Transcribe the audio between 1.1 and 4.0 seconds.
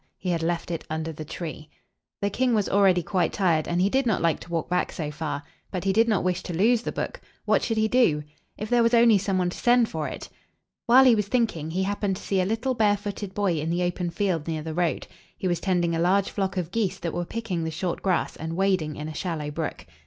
the tree. The king was already quite tired, and he